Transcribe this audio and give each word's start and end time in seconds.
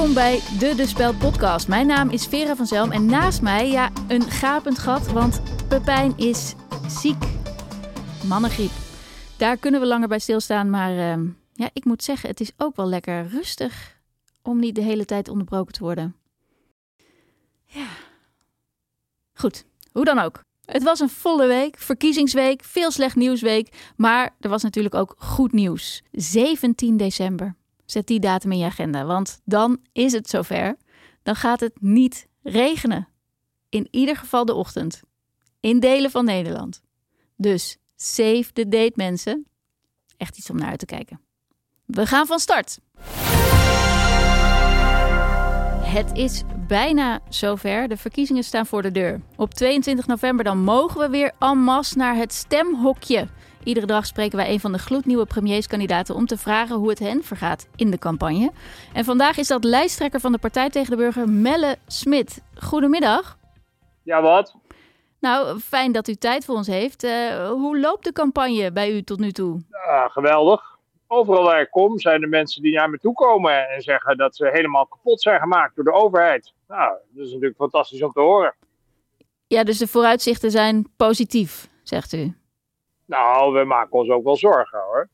Welkom 0.00 0.18
bij 0.18 0.40
de 0.58 0.74
De 0.74 0.86
Speld 0.86 1.18
podcast. 1.18 1.68
Mijn 1.68 1.86
naam 1.86 2.10
is 2.10 2.26
Vera 2.26 2.56
van 2.56 2.66
Zelm 2.66 2.92
en 2.92 3.06
naast 3.06 3.42
mij, 3.42 3.70
ja, 3.70 3.90
een 4.08 4.22
gapend 4.22 4.78
gat, 4.78 5.12
want 5.12 5.42
Pepijn 5.68 6.12
is 6.16 6.54
ziek. 6.88 7.24
Mannengriep. 8.28 8.70
Daar 9.36 9.56
kunnen 9.56 9.80
we 9.80 9.86
langer 9.86 10.08
bij 10.08 10.18
stilstaan, 10.18 10.70
maar 10.70 11.18
uh, 11.18 11.28
ja, 11.52 11.70
ik 11.72 11.84
moet 11.84 12.02
zeggen, 12.02 12.28
het 12.28 12.40
is 12.40 12.50
ook 12.56 12.76
wel 12.76 12.86
lekker 12.86 13.26
rustig 13.26 14.00
om 14.42 14.58
niet 14.58 14.74
de 14.74 14.82
hele 14.82 15.04
tijd 15.04 15.28
onderbroken 15.28 15.72
te 15.72 15.82
worden. 15.82 16.16
Ja. 17.64 17.86
Goed, 19.32 19.64
hoe 19.92 20.04
dan 20.04 20.18
ook. 20.18 20.42
Het 20.64 20.82
was 20.82 21.00
een 21.00 21.08
volle 21.08 21.46
week, 21.46 21.78
verkiezingsweek, 21.78 22.64
veel 22.64 22.90
slecht 22.90 23.16
nieuwsweek, 23.16 23.92
maar 23.96 24.34
er 24.40 24.48
was 24.48 24.62
natuurlijk 24.62 24.94
ook 24.94 25.14
goed 25.18 25.52
nieuws. 25.52 26.02
17 26.12 26.96
december. 26.96 27.58
Zet 27.90 28.06
die 28.06 28.20
datum 28.20 28.52
in 28.52 28.58
je 28.58 28.64
agenda, 28.64 29.04
want 29.04 29.40
dan 29.44 29.78
is 29.92 30.12
het 30.12 30.28
zover. 30.28 30.76
Dan 31.22 31.36
gaat 31.36 31.60
het 31.60 31.80
niet 31.80 32.26
regenen. 32.42 33.08
In 33.68 33.88
ieder 33.90 34.16
geval 34.16 34.44
de 34.44 34.54
ochtend. 34.54 35.02
In 35.60 35.80
delen 35.80 36.10
van 36.10 36.24
Nederland. 36.24 36.82
Dus 37.36 37.76
save 37.96 38.52
the 38.52 38.68
date, 38.68 38.92
mensen. 38.94 39.46
Echt 40.16 40.38
iets 40.38 40.50
om 40.50 40.56
naar 40.56 40.68
uit 40.68 40.78
te 40.78 40.86
kijken. 40.86 41.20
We 41.84 42.06
gaan 42.06 42.26
van 42.26 42.38
start. 42.38 42.78
Het 45.82 46.12
is 46.12 46.42
bijna 46.66 47.20
zover. 47.28 47.88
De 47.88 47.96
verkiezingen 47.96 48.44
staan 48.44 48.66
voor 48.66 48.82
de 48.82 48.90
deur. 48.90 49.20
Op 49.36 49.54
22 49.54 50.06
november 50.06 50.44
dan 50.44 50.58
mogen 50.58 51.00
we 51.00 51.08
weer 51.08 51.32
en 51.38 51.58
masse 51.58 51.98
naar 51.98 52.16
het 52.16 52.32
stemhokje. 52.32 53.28
Iedere 53.64 53.86
dag 53.86 54.06
spreken 54.06 54.36
wij 54.36 54.50
een 54.50 54.60
van 54.60 54.72
de 54.72 54.78
gloednieuwe 54.78 55.26
premierskandidaten 55.26 56.14
om 56.14 56.26
te 56.26 56.38
vragen 56.38 56.76
hoe 56.76 56.88
het 56.88 56.98
hen 56.98 57.22
vergaat 57.22 57.68
in 57.76 57.90
de 57.90 57.98
campagne. 57.98 58.50
En 58.92 59.04
vandaag 59.04 59.36
is 59.36 59.48
dat 59.48 59.64
lijsttrekker 59.64 60.20
van 60.20 60.32
de 60.32 60.38
Partij 60.38 60.70
tegen 60.70 60.90
de 60.90 60.96
Burger, 60.96 61.28
Melle 61.28 61.76
Smit. 61.86 62.42
Goedemiddag. 62.54 63.38
Ja, 64.02 64.22
wat? 64.22 64.56
Nou, 65.20 65.58
fijn 65.58 65.92
dat 65.92 66.08
u 66.08 66.14
tijd 66.14 66.44
voor 66.44 66.54
ons 66.54 66.66
heeft. 66.66 67.04
Uh, 67.04 67.48
hoe 67.48 67.80
loopt 67.80 68.04
de 68.04 68.12
campagne 68.12 68.72
bij 68.72 68.92
u 68.92 69.02
tot 69.02 69.18
nu 69.18 69.32
toe? 69.32 69.60
Ja, 69.70 70.08
geweldig. 70.08 70.78
Overal 71.06 71.42
waar 71.42 71.60
ik 71.60 71.70
kom 71.70 71.98
zijn 71.98 72.22
er 72.22 72.28
mensen 72.28 72.62
die 72.62 72.74
naar 72.74 72.90
me 72.90 72.98
toe 72.98 73.14
komen 73.14 73.68
en 73.68 73.80
zeggen 73.80 74.16
dat 74.16 74.36
ze 74.36 74.50
helemaal 74.52 74.86
kapot 74.86 75.22
zijn 75.22 75.40
gemaakt 75.40 75.76
door 75.76 75.84
de 75.84 75.92
overheid. 75.92 76.52
Nou, 76.68 76.96
dat 77.10 77.24
is 77.24 77.30
natuurlijk 77.30 77.56
fantastisch 77.56 78.02
om 78.02 78.12
te 78.12 78.20
horen. 78.20 78.54
Ja, 79.46 79.64
dus 79.64 79.78
de 79.78 79.86
vooruitzichten 79.86 80.50
zijn 80.50 80.86
positief, 80.96 81.68
zegt 81.82 82.12
u? 82.12 82.34
Nou, 83.10 83.52
we 83.52 83.64
maken 83.64 83.92
ons 83.92 84.08
ook 84.08 84.24
wel 84.24 84.36
zorgen 84.36 84.78
hoor. 84.78 85.08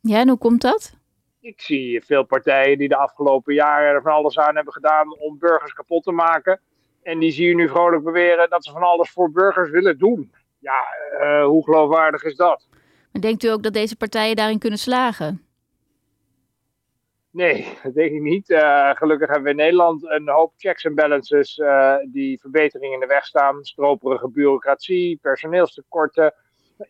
Ja, 0.00 0.18
en 0.18 0.28
hoe 0.28 0.38
komt 0.38 0.60
dat? 0.60 0.96
Ik 1.40 1.60
zie 1.60 2.04
veel 2.04 2.24
partijen 2.24 2.78
die 2.78 2.88
de 2.88 2.96
afgelopen 2.96 3.54
jaren 3.54 3.94
er 3.94 4.02
van 4.02 4.12
alles 4.12 4.38
aan 4.38 4.54
hebben 4.54 4.72
gedaan 4.72 5.18
om 5.18 5.38
burgers 5.38 5.72
kapot 5.72 6.02
te 6.02 6.12
maken. 6.12 6.60
En 7.02 7.18
die 7.18 7.30
zie 7.30 7.48
je 7.48 7.54
nu 7.54 7.68
vrolijk 7.68 8.04
beweren 8.04 8.50
dat 8.50 8.64
ze 8.64 8.72
van 8.72 8.82
alles 8.82 9.10
voor 9.10 9.30
burgers 9.30 9.70
willen 9.70 9.98
doen. 9.98 10.32
Ja, 10.58 10.80
uh, 11.20 11.44
hoe 11.44 11.64
geloofwaardig 11.64 12.22
is 12.22 12.36
dat? 12.36 12.66
Maar 13.12 13.22
denkt 13.22 13.44
u 13.44 13.48
ook 13.48 13.62
dat 13.62 13.72
deze 13.72 13.96
partijen 13.96 14.36
daarin 14.36 14.58
kunnen 14.58 14.78
slagen? 14.78 15.46
Nee, 17.30 17.66
dat 17.82 17.94
denk 17.94 18.12
ik 18.12 18.22
niet. 18.22 18.50
Uh, 18.50 18.90
gelukkig 18.94 19.28
hebben 19.28 19.44
we 19.44 19.50
in 19.50 19.56
Nederland 19.56 20.10
een 20.10 20.28
hoop 20.28 20.52
checks 20.56 20.84
en 20.84 20.94
balances 20.94 21.58
uh, 21.58 21.96
die 22.12 22.40
verbeteringen 22.40 22.94
in 22.94 23.00
de 23.00 23.06
weg 23.06 23.26
staan. 23.26 23.64
Stroperige 23.64 24.28
bureaucratie, 24.28 25.18
personeelstekorten, 25.22 26.34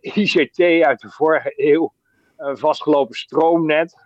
ICT 0.01 0.61
uit 0.61 1.01
de 1.01 1.11
vorige 1.11 1.53
eeuw, 1.57 1.93
een 2.37 2.59
vastgelopen 2.59 3.17
stroomnet. 3.17 4.05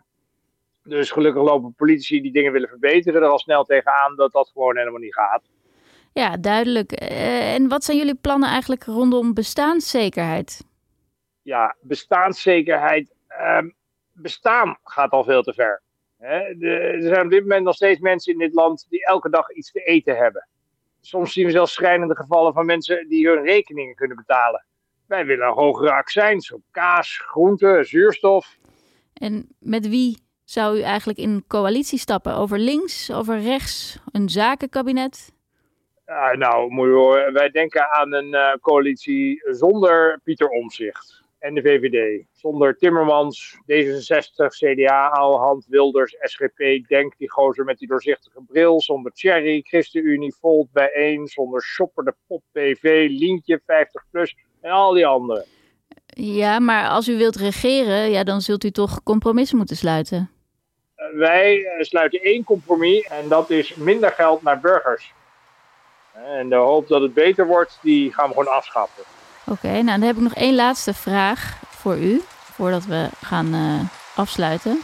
Dus 0.83 1.11
gelukkig 1.11 1.43
lopen 1.43 1.75
politici 1.75 2.21
die 2.21 2.33
dingen 2.33 2.53
willen 2.53 2.69
verbeteren 2.69 3.23
er 3.23 3.29
al 3.29 3.39
snel 3.39 3.65
tegenaan 3.65 4.17
dat 4.17 4.33
dat 4.33 4.51
gewoon 4.53 4.77
helemaal 4.77 5.01
niet 5.01 5.15
gaat. 5.15 5.43
Ja, 6.13 6.37
duidelijk. 6.37 7.03
Uh, 7.03 7.55
en 7.55 7.69
wat 7.69 7.85
zijn 7.85 7.97
jullie 7.97 8.15
plannen 8.15 8.49
eigenlijk 8.49 8.85
rondom 8.85 9.35
bestaanszekerheid? 9.35 10.65
Ja, 11.43 11.77
bestaanszekerheid. 11.81 13.15
Uh, 13.29 13.59
bestaan 14.13 14.79
gaat 14.85 15.11
al 15.11 15.25
veel 15.25 15.43
te 15.43 15.53
ver. 15.53 15.83
Er 16.19 17.03
zijn 17.03 17.25
op 17.25 17.31
dit 17.31 17.41
moment 17.41 17.65
nog 17.65 17.75
steeds 17.75 18.01
mensen 18.01 18.33
in 18.33 18.39
dit 18.39 18.55
land 18.55 18.87
die 18.89 19.05
elke 19.05 19.31
dag 19.31 19.51
iets 19.51 19.73
te 19.73 19.81
eten 19.81 20.17
hebben. 20.17 20.49
Soms 21.01 21.33
zien 21.33 21.47
we 21.47 21.51
zelfs 21.51 21.73
schrijnende 21.73 22.17
gevallen 22.17 22.53
van 22.53 22.67
mensen 22.67 23.09
die 23.09 23.29
hun 23.29 23.43
rekeningen 23.43 23.95
kunnen 23.95 24.17
betalen. 24.17 24.65
Wij 25.11 25.27
willen 25.27 25.53
hogere 25.53 25.93
accijns 25.93 26.53
op 26.53 26.63
kaas, 26.71 27.19
groenten, 27.19 27.85
zuurstof. 27.85 28.57
En 29.15 29.49
met 29.59 29.89
wie 29.89 30.19
zou 30.45 30.79
u 30.79 30.81
eigenlijk 30.81 31.19
in 31.19 31.45
coalitie 31.47 31.99
stappen? 31.99 32.35
Over 32.35 32.59
links, 32.59 33.13
over 33.13 33.41
rechts, 33.41 33.99
een 34.13 34.29
zakenkabinet? 34.29 35.33
Uh, 36.07 36.31
nou, 36.33 36.71
mooi 36.71 36.93
hoor. 36.93 37.33
Wij 37.33 37.49
denken 37.49 37.91
aan 37.91 38.13
een 38.13 38.35
uh, 38.35 38.53
coalitie 38.61 39.43
zonder 39.45 40.21
Pieter 40.25 40.49
Omzicht 40.49 41.20
en 41.41 41.55
de 41.55 41.63
VVD. 41.63 42.25
Zonder 42.33 42.77
Timmermans, 42.77 43.57
D66, 43.67 44.47
CDA, 44.49 45.11
Aalhand, 45.11 45.67
Wilders, 45.69 46.17
SGP, 46.21 46.89
Denk, 46.89 47.15
die 47.19 47.31
gozer 47.31 47.65
met 47.65 47.79
die 47.79 47.89
doorzichtige 47.89 48.41
bril. 48.47 48.81
Zonder 48.81 49.13
Thierry, 49.13 49.61
ChristenUnie, 49.63 50.35
Volt, 50.41 50.73
Bijeen. 50.73 51.27
Zonder 51.27 51.63
Shopper, 51.63 52.05
de 52.05 52.15
Pop, 52.27 52.43
PV, 52.53 53.07
Lientje, 53.11 53.61
50PLUS 53.61 54.35
en 54.61 54.71
al 54.71 54.93
die 54.93 55.07
anderen. 55.07 55.45
Ja, 56.07 56.59
maar 56.59 56.89
als 56.89 57.09
u 57.09 57.17
wilt 57.17 57.37
regeren, 57.37 58.11
ja, 58.11 58.25
dan 58.25 58.41
zult 58.41 58.65
u 58.65 58.71
toch 58.71 59.03
compromissen 59.03 59.57
moeten 59.57 59.77
sluiten? 59.77 60.31
Uh, 60.97 61.19
wij 61.19 61.67
sluiten 61.81 62.21
één 62.21 62.45
compromis 62.45 63.07
en 63.07 63.29
dat 63.29 63.51
is 63.51 63.75
minder 63.75 64.11
geld 64.11 64.43
naar 64.43 64.61
burgers. 64.61 65.13
En 66.13 66.49
de 66.49 66.55
hoop 66.55 66.89
dat 66.89 67.03
het 67.03 67.15
beter 67.15 67.47
wordt, 67.47 67.79
die 67.83 68.13
gaan 68.13 68.29
we 68.29 68.35
gewoon 68.35 68.55
afschaffen. 68.55 69.05
Oké, 69.45 69.67
okay, 69.67 69.81
nou 69.81 69.99
dan 69.99 70.07
heb 70.07 70.17
ik 70.17 70.23
nog 70.23 70.35
één 70.35 70.55
laatste 70.55 70.95
vraag 70.95 71.59
voor 71.69 71.99
u, 71.99 72.23
voordat 72.55 72.85
we 72.85 73.09
gaan 73.21 73.55
uh, 73.55 73.81
afsluiten. 74.15 74.83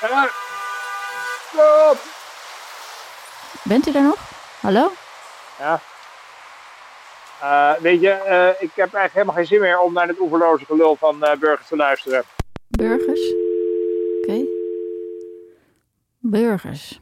Ja. 0.00 0.28
Stop. 1.48 1.98
Bent 3.62 3.86
u 3.86 3.92
daar 3.92 4.02
nog? 4.02 4.18
Hallo? 4.60 4.92
Ja. 5.58 5.80
Uh, 7.42 7.80
weet 7.82 8.00
je, 8.00 8.08
uh, 8.08 8.62
ik 8.62 8.70
heb 8.74 8.94
eigenlijk 8.94 9.12
helemaal 9.12 9.34
geen 9.34 9.46
zin 9.46 9.60
meer 9.60 9.78
om 9.78 9.92
naar 9.92 10.08
het 10.08 10.20
oeverloze 10.20 10.64
gelul 10.64 10.96
van 10.96 11.18
burgers 11.18 11.68
te 11.68 11.76
luisteren. 11.76 12.24
Burgers? 12.68 13.20
Oké. 14.20 14.32
Okay. 14.32 14.46
Burgers. 16.18 17.00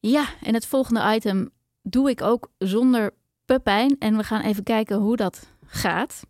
Ja, 0.00 0.24
en 0.42 0.54
het 0.54 0.66
volgende 0.66 1.14
item 1.14 1.50
doe 1.84 2.10
ik 2.10 2.22
ook 2.22 2.50
zonder 2.58 3.14
Pepijn. 3.44 3.96
En 3.98 4.16
we 4.16 4.24
gaan 4.24 4.40
even 4.40 4.62
kijken 4.62 4.96
hoe 4.96 5.16
dat 5.16 5.46
gaat. 5.66 6.22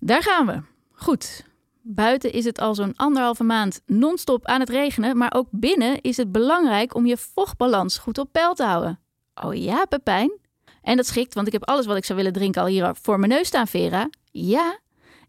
Daar 0.00 0.22
gaan 0.22 0.46
we. 0.46 0.60
Goed. 0.92 1.44
Buiten 1.82 2.32
is 2.32 2.44
het 2.44 2.60
al 2.60 2.74
zo'n 2.74 2.96
anderhalve 2.96 3.44
maand 3.44 3.80
non-stop 3.86 4.46
aan 4.46 4.60
het 4.60 4.68
regenen. 4.68 5.16
Maar 5.16 5.32
ook 5.34 5.48
binnen 5.50 6.00
is 6.00 6.16
het 6.16 6.32
belangrijk 6.32 6.94
om 6.94 7.06
je 7.06 7.16
vochtbalans 7.16 7.98
goed 7.98 8.18
op 8.18 8.32
peil 8.32 8.54
te 8.54 8.64
houden. 8.64 9.00
Oh 9.44 9.54
ja, 9.54 9.84
Pepijn? 9.84 10.38
En 10.82 10.96
dat 10.96 11.06
schikt, 11.06 11.34
want 11.34 11.46
ik 11.46 11.52
heb 11.52 11.64
alles 11.64 11.86
wat 11.86 11.96
ik 11.96 12.04
zou 12.04 12.18
willen 12.18 12.32
drinken 12.32 12.62
al 12.62 12.68
hier 12.68 12.94
voor 13.02 13.18
mijn 13.18 13.30
neus 13.30 13.46
staan, 13.46 13.66
Vera. 13.66 14.10
Ja. 14.30 14.78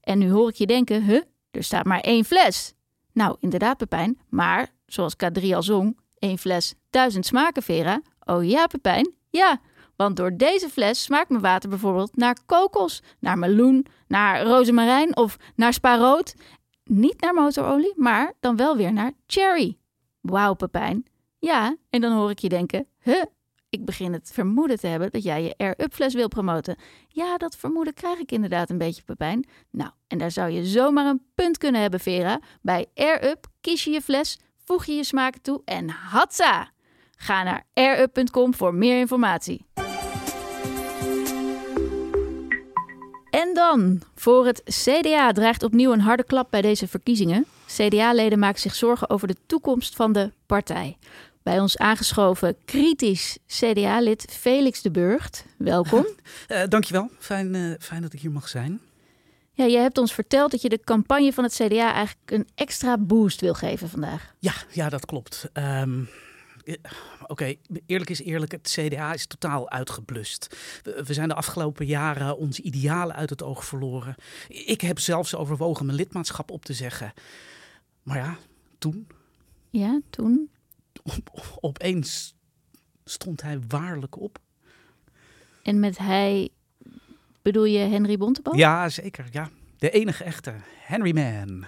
En 0.02 0.20
nu 0.20 0.32
hoor 0.32 0.50
ik 0.50 0.56
je 0.56 0.66
denken, 0.66 1.04
huh, 1.04 1.22
er 1.52 1.64
staat 1.64 1.86
maar 1.86 2.00
één 2.00 2.26
fles. 2.26 2.74
Nou, 3.14 3.38
inderdaad, 3.40 3.78
Pepijn. 3.78 4.20
Maar, 4.30 4.70
zoals 4.86 5.14
K3 5.16 5.44
al 5.54 5.64
zong, 5.64 5.98
één 6.20 6.38
fles, 6.38 6.74
duizend 6.90 7.26
smaken, 7.26 7.64
Vera. 7.64 8.02
Oh 8.26 8.44
ja, 8.44 8.68
Pepijn. 8.68 9.14
Ja, 9.38 9.60
want 9.96 10.18
door 10.18 10.38
deze 10.38 10.70
fles 10.70 11.04
smaakt 11.04 11.30
mijn 11.30 11.42
water 11.42 11.70
bijvoorbeeld 11.70 12.16
naar 12.16 12.38
kokos, 12.46 13.02
naar 13.20 13.38
meloen, 13.38 13.86
naar 14.08 14.44
rozemarijn 14.44 15.18
of 15.18 15.38
naar 15.56 15.74
spaarrood. 15.74 16.36
Niet 16.84 17.22
naar 17.22 17.34
motorolie, 17.34 17.94
maar 17.96 18.34
dan 18.40 18.56
wel 18.56 18.78
weer 18.78 18.94
naar 18.94 19.12
cherry. 19.28 19.78
Wauw, 20.22 20.54
Pepijn. 20.54 21.06
Ja, 21.40 21.76
en 21.90 22.02
dan 22.02 22.12
hoor 22.12 22.30
ik 22.30 22.40
je 22.40 22.50
denken, 22.50 22.88
huh, 23.00 23.24
ik 23.70 23.86
begin 23.86 24.14
het 24.14 24.32
vermoeden 24.34 24.80
te 24.80 24.88
hebben 24.88 25.12
dat 25.12 25.24
jij 25.24 25.44
je 25.44 25.54
Air-Up 25.58 25.94
fles 25.94 26.14
wil 26.14 26.28
promoten. 26.28 26.78
Ja, 27.08 27.38
dat 27.38 27.56
vermoeden 27.56 27.94
krijg 27.94 28.20
ik 28.20 28.32
inderdaad 28.32 28.70
een 28.70 28.78
beetje, 28.78 29.04
Pepijn. 29.04 29.48
Nou, 29.72 29.92
en 30.08 30.18
daar 30.18 30.32
zou 30.32 30.50
je 30.50 30.66
zomaar 30.66 31.06
een 31.06 31.26
punt 31.36 31.58
kunnen 31.58 31.82
hebben, 31.82 32.00
Vera. 32.00 32.40
Bij 32.62 32.86
Air-Up 32.94 33.48
kies 33.62 33.84
je 33.84 33.92
je 33.92 34.02
fles, 34.02 34.40
voeg 34.64 34.86
je 34.86 34.94
je 34.94 35.04
smaken 35.04 35.42
toe 35.42 35.62
en 35.66 35.90
hatsa! 35.90 36.76
Ga 37.18 37.44
naar 37.44 37.64
airup.com 37.74 38.54
voor 38.54 38.74
meer 38.74 39.00
informatie. 39.00 39.66
En 43.30 43.54
dan, 43.54 44.02
voor 44.16 44.46
het 44.46 44.62
CDA 44.64 45.32
dreigt 45.32 45.64
opnieuw 45.64 45.92
een 45.92 46.00
harde 46.00 46.24
klap 46.24 46.52
bij 46.52 46.62
deze 46.62 46.88
verkiezingen. 46.88 47.46
CDA-leden 47.66 48.40
maken 48.40 48.60
zich 48.60 48.76
zorgen 48.76 49.10
over 49.10 49.28
de 49.28 49.36
toekomst 49.46 49.96
van 49.96 50.12
de 50.12 50.32
partij. 50.46 50.98
Bij 51.44 51.60
ons 51.60 51.78
aangeschoven 51.78 52.56
kritisch 52.66 53.38
CDA-lid 53.48 54.26
Felix 54.30 54.82
de 54.82 54.92
Burgt. 54.92 55.46
Welkom. 55.58 56.06
uh, 56.48 56.64
dankjewel, 56.70 57.10
fijn, 57.20 57.54
uh, 57.54 57.74
fijn 57.80 58.02
dat 58.02 58.14
ik 58.14 58.20
hier 58.20 58.32
mag 58.32 58.48
zijn. 58.48 58.82
Ja, 59.52 59.66
je 59.66 59.78
hebt 59.78 59.98
ons 59.98 60.14
verteld 60.14 60.52
dat 60.52 60.62
je 60.62 60.70
de 60.70 60.80
campagne 60.84 61.34
van 61.34 61.44
het 61.44 61.54
CDA 61.54 61.94
eigenlijk 61.94 62.32
een 62.32 62.48
extra 62.56 62.98
boost 62.98 63.42
wil 63.42 63.54
geven 63.54 63.90
vandaag. 63.90 64.34
Ja, 64.40 64.54
ja 64.72 64.90
dat 64.90 65.06
klopt. 65.06 65.50
Ehm, 65.54 66.00
oké, 67.28 67.56
eerlijk 67.86 68.10
is 68.10 68.22
eerlijk, 68.22 68.52
het 68.52 68.78
CDA 68.80 69.14
is 69.14 69.28
totaal 69.28 69.70
uitgeblust. 69.70 70.58
We, 70.84 71.14
zijn 71.14 71.28
de 71.28 71.36
afgelopen 71.36 71.86
jaren 71.86 72.38
onze 72.38 72.62
idealen 72.62 73.16
uit 73.16 73.30
het 73.30 73.44
oog 73.44 73.66
verloren. 73.66 74.16
Ik 74.48 74.82
heb 74.82 75.00
zelfs 75.00 75.36
overwogen 75.36 75.86
mijn 75.86 75.98
lidmaatschap 75.98 76.52
op 76.52 76.66
te 76.66 76.74
zeggen. 76.74 77.14
Maar 78.04 78.18
ja, 78.18 78.38
toen. 78.78 79.08
Ja, 79.70 80.02
toen? 80.10 80.50
opeens 81.60 82.36
stond 83.06 83.42
hij 83.42 83.60
waarlijk 83.68 84.20
op. 84.20 84.40
En 85.64 85.80
met 85.80 85.98
hij 85.98 86.50
bedoel 87.42 87.66
je 87.66 87.80
Henry 87.80 88.18
Bontebal? 88.18 88.56
Ja, 88.56 88.90
zeker. 88.90 89.26
Ja. 89.32 89.50
De 89.78 89.90
enige 89.90 90.24
echte 90.24 90.54
Henry 90.80 91.16
Man. 91.16 91.66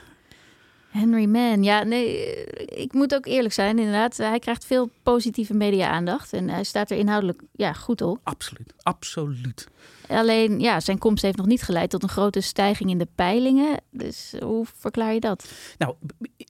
Henry 0.90 1.26
Mann, 1.26 1.64
ja, 1.64 1.84
nee, 1.84 2.34
ik 2.66 2.94
moet 2.94 3.16
ook 3.16 3.26
eerlijk 3.26 3.54
zijn, 3.54 3.80
inderdaad. 3.80 4.18
Hij 4.18 4.40
krijgt 4.40 4.66
veel 4.66 4.90
positieve 5.04 5.54
media-aandacht 5.54 6.34
en 6.34 6.50
hij 6.50 6.64
staat 6.64 6.92
er 6.92 6.98
inhoudelijk 6.98 7.42
ja, 7.52 7.74
goed 7.74 8.02
op. 8.02 8.20
Absoluut, 8.24 8.74
absoluut. 8.82 9.68
Alleen, 10.08 10.60
ja, 10.60 10.80
zijn 10.80 10.98
komst 10.98 11.24
heeft 11.24 11.38
nog 11.38 11.46
niet 11.46 11.62
geleid 11.62 11.90
tot 11.90 12.04
een 12.04 12.10
grote 12.10 12.42
stijging 12.42 12.90
in 12.90 12.98
de 12.98 13.08
peilingen. 13.16 13.78
Dus 13.92 14.34
hoe 14.40 14.66
verklaar 14.76 15.14
je 15.14 15.20
dat? 15.20 15.52
Nou, 15.78 15.96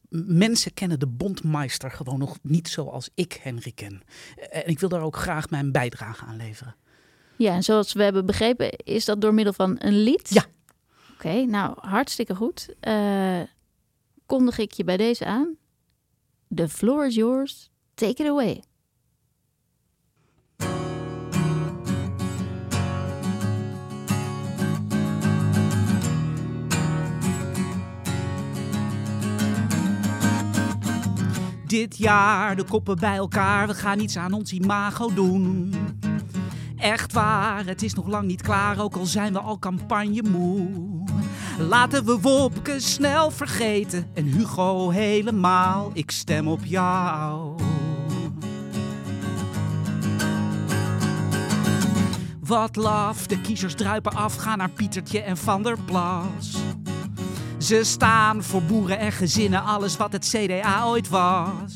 mensen 0.09 0.73
kennen 0.73 0.99
de 0.99 1.07
bondmeister 1.07 1.91
gewoon 1.91 2.19
nog 2.19 2.37
niet 2.41 2.67
zoals 2.67 3.09
ik 3.15 3.39
Henry 3.41 3.71
ken. 3.71 4.01
En 4.49 4.67
ik 4.67 4.79
wil 4.79 4.89
daar 4.89 5.01
ook 5.01 5.15
graag 5.15 5.49
mijn 5.49 5.71
bijdrage 5.71 6.25
aan 6.25 6.37
leveren. 6.37 6.75
Ja, 7.35 7.53
en 7.53 7.63
zoals 7.63 7.93
we 7.93 8.03
hebben 8.03 8.25
begrepen, 8.25 8.71
is 8.71 9.05
dat 9.05 9.21
door 9.21 9.33
middel 9.33 9.53
van 9.53 9.75
een 9.79 10.03
lied? 10.03 10.29
Ja. 10.29 10.45
Oké, 11.13 11.45
nou, 11.45 11.73
hartstikke 11.79 12.35
goed. 12.35 12.69
Uh, 12.87 13.39
kondig 14.29 14.57
ik 14.57 14.71
je 14.71 14.83
bij 14.83 14.97
deze 14.97 15.25
aan. 15.25 15.55
The 16.55 16.69
floor 16.69 17.05
is 17.05 17.15
yours. 17.15 17.71
Take 17.93 18.23
it 18.23 18.29
away. 18.29 18.63
Dit 31.65 31.97
jaar 31.97 32.55
de 32.55 32.63
koppen 32.63 32.99
bij 32.99 33.15
elkaar, 33.15 33.67
we 33.67 33.73
gaan 33.73 33.99
iets 33.99 34.17
aan 34.17 34.33
ons 34.33 34.51
imago 34.51 35.13
doen. 35.13 35.73
Echt 36.77 37.13
waar, 37.13 37.65
het 37.65 37.83
is 37.83 37.93
nog 37.93 38.07
lang 38.07 38.27
niet 38.27 38.41
klaar, 38.41 38.81
ook 38.81 38.95
al 38.95 39.05
zijn 39.05 39.33
we 39.33 39.39
al 39.39 39.59
campagne 39.59 40.21
moe. 40.21 40.98
Laten 41.67 42.05
we 42.05 42.19
Wopke 42.19 42.79
snel 42.79 43.31
vergeten 43.31 44.09
en 44.13 44.25
Hugo 44.25 44.89
helemaal. 44.89 45.91
Ik 45.93 46.11
stem 46.11 46.47
op 46.47 46.59
jou. 46.63 47.55
Wat 52.39 52.75
laf, 52.75 53.27
de 53.27 53.41
kiezers 53.41 53.73
druipen 53.73 54.13
af, 54.13 54.35
gaan 54.35 54.57
naar 54.57 54.69
Pietertje 54.69 55.21
en 55.21 55.37
Van 55.37 55.63
der 55.63 55.77
Plas. 55.85 56.57
Ze 57.57 57.83
staan 57.83 58.43
voor 58.43 58.63
boeren 58.63 58.99
en 58.99 59.11
gezinnen, 59.11 59.63
alles 59.63 59.97
wat 59.97 60.11
het 60.11 60.35
CDA 60.35 60.85
ooit 60.85 61.09
was. 61.09 61.73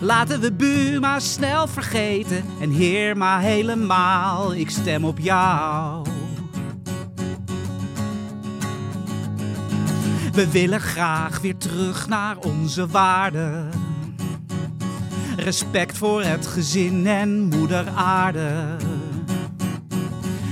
Laten 0.00 0.40
we 0.40 0.52
Buma 0.52 1.18
snel 1.18 1.68
vergeten 1.68 2.44
en 2.60 2.70
Heerma 2.70 3.38
helemaal. 3.38 4.54
Ik 4.54 4.70
stem 4.70 5.04
op 5.04 5.18
jou. 5.18 6.11
We 10.32 10.50
willen 10.50 10.80
graag 10.80 11.40
weer 11.40 11.56
terug 11.56 12.08
naar 12.08 12.36
onze 12.38 12.86
waarden. 12.86 13.70
Respect 15.36 15.98
voor 15.98 16.22
het 16.22 16.46
gezin 16.46 17.06
en 17.06 17.42
moeder 17.42 17.88
aarde. 17.88 18.76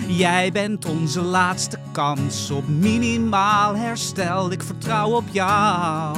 Jij 0.06 0.52
bent 0.52 0.84
onze 0.84 1.22
laatste 1.22 1.78
kans 1.92 2.50
op 2.50 2.68
minimaal 2.68 3.76
herstel. 3.76 4.52
Ik 4.52 4.62
vertrouw 4.62 5.10
op 5.10 5.24
jou. 5.30 6.16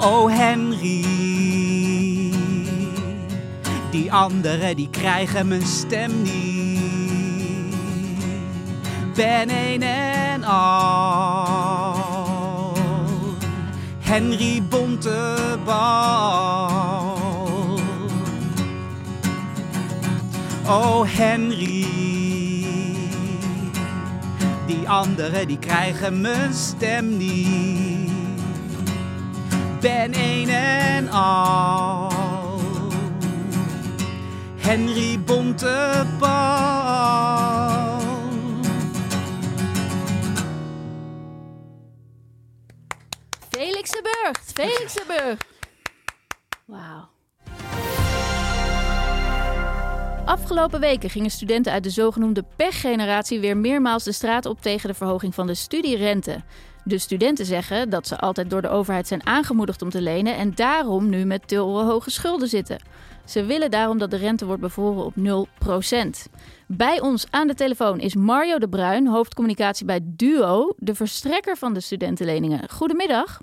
Oh 0.00 0.30
Henry, 0.30 1.04
die 3.90 4.12
anderen 4.12 4.76
die 4.76 4.90
krijgen 4.90 5.48
mijn 5.48 5.66
stem 5.66 6.22
niet 6.22 6.55
ben 9.16 9.50
een 9.50 9.82
en 9.82 10.44
al. 10.44 11.96
Henry 14.00 14.62
Bontebal. 14.68 15.74
Oh 20.66 21.02
Henry, 21.06 21.86
die 24.66 24.88
anderen 24.88 25.46
die 25.46 25.58
krijgen 25.58 26.20
mijn 26.20 26.54
stem 26.54 27.16
niet. 27.16 28.10
Ben 29.80 30.12
een 30.14 30.48
en 30.48 31.10
al. 31.10 32.12
Henry 34.56 35.15
Wauw. 46.64 47.08
Afgelopen 50.24 50.80
weken 50.80 51.10
gingen 51.10 51.30
studenten 51.30 51.72
uit 51.72 51.82
de 51.82 51.90
zogenoemde 51.90 52.44
pechgeneratie 52.56 53.40
weer 53.40 53.56
meermaals 53.56 54.04
de 54.04 54.12
straat 54.12 54.46
op 54.46 54.60
tegen 54.60 54.88
de 54.88 54.94
verhoging 54.94 55.34
van 55.34 55.46
de 55.46 55.54
studierente. 55.54 56.42
De 56.84 56.98
studenten 56.98 57.46
zeggen 57.46 57.90
dat 57.90 58.06
ze 58.06 58.18
altijd 58.18 58.50
door 58.50 58.62
de 58.62 58.68
overheid 58.68 59.06
zijn 59.06 59.26
aangemoedigd 59.26 59.82
om 59.82 59.90
te 59.90 60.00
lenen 60.00 60.36
en 60.36 60.54
daarom 60.54 61.08
nu 61.08 61.24
met 61.24 61.48
te 61.48 61.56
hoge 61.56 62.10
schulden 62.10 62.48
zitten. 62.48 62.82
Ze 63.24 63.44
willen 63.44 63.70
daarom 63.70 63.98
dat 63.98 64.10
de 64.10 64.16
rente 64.16 64.46
wordt 64.46 64.60
bevroren 64.60 65.04
op 65.04 65.14
0%. 65.16 66.32
Bij 66.66 67.00
ons 67.00 67.26
aan 67.30 67.46
de 67.46 67.54
telefoon 67.54 68.00
is 68.00 68.14
Mario 68.14 68.58
de 68.58 68.68
Bruin, 68.68 69.06
hoofdcommunicatie 69.06 69.86
bij 69.86 70.00
Duo, 70.02 70.74
de 70.76 70.94
verstrekker 70.94 71.56
van 71.56 71.74
de 71.74 71.80
studentenleningen. 71.80 72.70
Goedemiddag. 72.70 73.40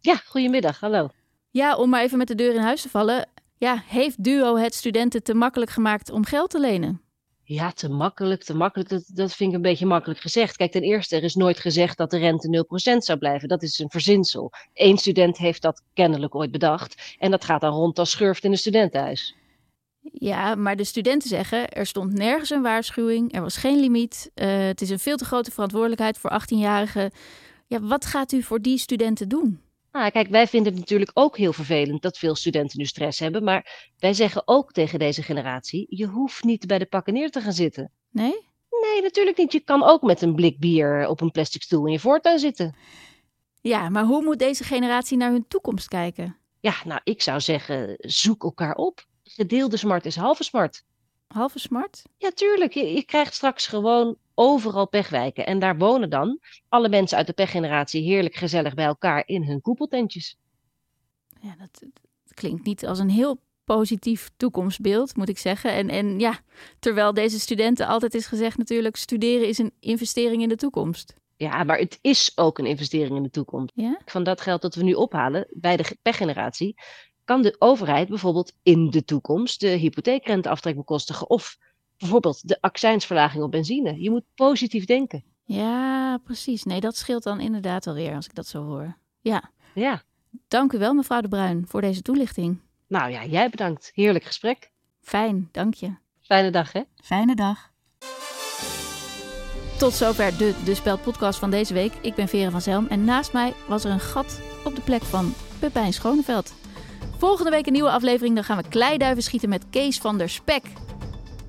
Ja, 0.00 0.16
goedemiddag. 0.26 0.80
Hallo. 0.80 1.08
Ja, 1.56 1.76
om 1.76 1.90
maar 1.90 2.02
even 2.02 2.18
met 2.18 2.28
de 2.28 2.34
deur 2.34 2.54
in 2.54 2.60
huis 2.60 2.82
te 2.82 2.88
vallen. 2.88 3.28
Ja, 3.58 3.82
heeft 3.86 4.24
Duo 4.24 4.56
het 4.56 4.74
studenten 4.74 5.22
te 5.22 5.34
makkelijk 5.34 5.70
gemaakt 5.70 6.10
om 6.10 6.24
geld 6.24 6.50
te 6.50 6.60
lenen? 6.60 7.00
Ja, 7.42 7.70
te 7.72 7.88
makkelijk, 7.88 8.44
te 8.44 8.54
makkelijk. 8.54 8.88
Dat, 8.88 9.10
dat 9.14 9.34
vind 9.34 9.50
ik 9.50 9.56
een 9.56 9.62
beetje 9.62 9.86
makkelijk 9.86 10.20
gezegd. 10.20 10.56
Kijk, 10.56 10.72
ten 10.72 10.82
eerste, 10.82 11.16
er 11.16 11.22
is 11.22 11.34
nooit 11.34 11.58
gezegd 11.58 11.96
dat 11.96 12.10
de 12.10 12.18
rente 12.18 12.64
0% 12.94 12.96
zou 12.96 13.18
blijven. 13.18 13.48
Dat 13.48 13.62
is 13.62 13.78
een 13.78 13.90
verzinsel. 13.90 14.52
Eén 14.74 14.98
student 14.98 15.36
heeft 15.36 15.62
dat 15.62 15.82
kennelijk 15.94 16.34
ooit 16.34 16.50
bedacht. 16.50 17.16
En 17.18 17.30
dat 17.30 17.44
gaat 17.44 17.60
dan 17.60 17.72
rond 17.72 17.98
als 17.98 18.10
schurft 18.10 18.44
in 18.44 18.50
een 18.50 18.58
studentenhuis. 18.58 19.34
Ja, 20.00 20.54
maar 20.54 20.76
de 20.76 20.84
studenten 20.84 21.28
zeggen, 21.28 21.68
er 21.68 21.86
stond 21.86 22.12
nergens 22.12 22.50
een 22.50 22.62
waarschuwing. 22.62 23.34
Er 23.34 23.42
was 23.42 23.56
geen 23.56 23.80
limiet. 23.80 24.30
Uh, 24.34 24.46
het 24.66 24.80
is 24.80 24.90
een 24.90 24.98
veel 24.98 25.16
te 25.16 25.24
grote 25.24 25.50
verantwoordelijkheid 25.50 26.18
voor 26.18 26.30
18-jarigen. 26.30 27.10
Ja, 27.66 27.80
wat 27.80 28.06
gaat 28.06 28.32
u 28.32 28.42
voor 28.42 28.60
die 28.60 28.78
studenten 28.78 29.28
doen? 29.28 29.64
Nou, 29.96 30.10
kijk, 30.10 30.28
wij 30.28 30.46
vinden 30.46 30.72
het 30.72 30.80
natuurlijk 30.80 31.10
ook 31.14 31.36
heel 31.36 31.52
vervelend 31.52 32.02
dat 32.02 32.18
veel 32.18 32.34
studenten 32.34 32.78
nu 32.78 32.84
stress 32.84 33.18
hebben. 33.18 33.44
Maar 33.44 33.90
wij 33.98 34.14
zeggen 34.14 34.42
ook 34.44 34.72
tegen 34.72 34.98
deze 34.98 35.22
generatie: 35.22 35.86
je 35.88 36.06
hoeft 36.06 36.44
niet 36.44 36.66
bij 36.66 36.78
de 36.78 36.86
pakken 36.86 37.12
neer 37.12 37.30
te 37.30 37.40
gaan 37.40 37.52
zitten. 37.52 37.92
Nee? 38.10 38.48
Nee, 38.82 39.02
natuurlijk 39.02 39.36
niet. 39.36 39.52
Je 39.52 39.60
kan 39.60 39.82
ook 39.82 40.02
met 40.02 40.22
een 40.22 40.34
blik 40.34 40.58
bier 40.58 41.08
op 41.08 41.20
een 41.20 41.30
plastic 41.30 41.62
stoel 41.62 41.86
in 41.86 41.92
je 41.92 41.98
voortuin 41.98 42.38
zitten. 42.38 42.76
Ja, 43.60 43.88
maar 43.88 44.04
hoe 44.04 44.22
moet 44.22 44.38
deze 44.38 44.64
generatie 44.64 45.16
naar 45.16 45.30
hun 45.30 45.48
toekomst 45.48 45.88
kijken? 45.88 46.36
Ja, 46.60 46.74
nou, 46.84 47.00
ik 47.04 47.22
zou 47.22 47.40
zeggen: 47.40 47.94
zoek 47.98 48.44
elkaar 48.44 48.74
op. 48.74 49.06
Gedeelde 49.22 49.76
smart 49.76 50.06
is 50.06 50.16
halve 50.16 50.44
smart. 50.44 50.84
Halve 51.26 51.58
smart? 51.58 52.02
Ja, 52.16 52.30
tuurlijk. 52.30 52.72
Je, 52.72 52.92
je 52.92 53.04
krijgt 53.04 53.34
straks 53.34 53.66
gewoon 53.66 54.16
overal 54.38 54.88
pechwijken. 54.88 55.46
En 55.46 55.58
daar 55.58 55.78
wonen 55.78 56.10
dan 56.10 56.40
alle 56.68 56.88
mensen 56.88 57.18
uit 57.18 57.26
de 57.26 57.32
pechgeneratie 57.32 58.02
heerlijk 58.02 58.34
gezellig 58.34 58.74
bij 58.74 58.86
elkaar 58.86 59.22
in 59.26 59.42
hun 59.42 59.60
koepeltentjes. 59.60 60.36
Ja, 61.40 61.56
dat, 61.58 61.82
klinkt 62.34 62.64
niet 62.64 62.86
als 62.86 62.98
een 62.98 63.10
heel 63.10 63.40
positief 63.64 64.30
toekomstbeeld, 64.36 65.16
moet 65.16 65.28
ik 65.28 65.38
zeggen. 65.38 65.72
En, 65.72 65.88
en 65.88 66.18
ja, 66.18 66.40
terwijl 66.78 67.14
deze 67.14 67.40
studenten 67.40 67.86
altijd 67.86 68.14
is 68.14 68.26
gezegd 68.26 68.58
natuurlijk, 68.58 68.96
studeren 68.96 69.48
is 69.48 69.58
een 69.58 69.72
investering 69.80 70.42
in 70.42 70.48
de 70.48 70.56
toekomst. 70.56 71.14
Ja, 71.36 71.64
maar 71.64 71.78
het 71.78 71.98
is 72.00 72.32
ook 72.34 72.58
een 72.58 72.66
investering 72.66 73.16
in 73.16 73.22
de 73.22 73.30
toekomst. 73.30 73.72
Ja? 73.74 74.00
Van 74.04 74.22
dat 74.22 74.40
geld 74.40 74.62
dat 74.62 74.74
we 74.74 74.82
nu 74.82 74.92
ophalen 74.92 75.46
bij 75.50 75.76
de 75.76 75.96
pechgeneratie, 76.02 76.74
kan 77.24 77.42
de 77.42 77.56
overheid 77.58 78.08
bijvoorbeeld 78.08 78.52
in 78.62 78.90
de 78.90 79.04
toekomst 79.04 79.60
de 79.60 79.68
hypotheekrenteaftrek 79.68 80.76
bekostigen 80.76 81.30
of 81.30 81.58
bijvoorbeeld 81.98 82.48
de 82.48 82.60
accijnsverlaging 82.60 83.44
op 83.44 83.50
benzine. 83.50 84.02
Je 84.02 84.10
moet 84.10 84.24
positief 84.34 84.84
denken. 84.84 85.24
Ja, 85.44 86.18
precies. 86.24 86.64
Nee, 86.64 86.80
dat 86.80 86.96
scheelt 86.96 87.22
dan 87.22 87.40
inderdaad 87.40 87.86
alweer 87.86 88.14
als 88.14 88.26
ik 88.26 88.34
dat 88.34 88.46
zo 88.46 88.64
hoor. 88.64 88.96
Ja. 89.20 89.50
Ja. 89.74 90.02
Dank 90.48 90.72
u 90.72 90.78
wel, 90.78 90.94
mevrouw 90.94 91.20
De 91.20 91.28
Bruin, 91.28 91.64
voor 91.68 91.80
deze 91.80 92.02
toelichting. 92.02 92.60
Nou 92.88 93.10
ja, 93.10 93.24
jij 93.24 93.50
bedankt. 93.50 93.90
Heerlijk 93.94 94.24
gesprek. 94.24 94.70
Fijn, 95.00 95.48
dank 95.52 95.74
je. 95.74 95.96
Fijne 96.20 96.50
dag, 96.50 96.72
hè? 96.72 96.82
Fijne 97.02 97.34
dag. 97.34 97.70
Tot 99.78 99.92
zover 99.92 100.38
de 100.38 100.54
De 100.64 100.74
Speld 100.74 101.02
podcast 101.02 101.38
van 101.38 101.50
deze 101.50 101.74
week. 101.74 101.92
Ik 102.00 102.14
ben 102.14 102.28
Vera 102.28 102.50
van 102.50 102.60
Zelm 102.60 102.86
en 102.86 103.04
naast 103.04 103.32
mij 103.32 103.52
was 103.68 103.84
er 103.84 103.90
een 103.90 104.00
gat 104.00 104.40
op 104.64 104.74
de 104.74 104.80
plek 104.80 105.02
van 105.02 105.34
Pepijn 105.58 105.92
Schoneveld. 105.92 106.54
Volgende 107.18 107.50
week 107.50 107.66
een 107.66 107.72
nieuwe 107.72 107.90
aflevering. 107.90 108.34
Dan 108.34 108.44
gaan 108.44 108.56
we 108.56 108.68
kleiduiven 108.68 109.22
schieten 109.22 109.48
met 109.48 109.70
Kees 109.70 109.98
van 109.98 110.18
der 110.18 110.28
Spek. 110.28 110.64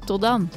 Tot 0.07 0.21
dan. 0.21 0.49